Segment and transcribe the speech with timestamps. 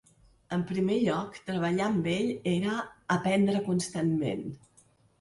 [0.55, 2.81] En primer lloc, treballar amb ell era
[3.19, 4.47] aprendre constantment.